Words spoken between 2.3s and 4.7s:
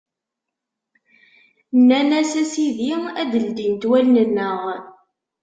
A Sidi, ad d-ldint wallen-nneɣ!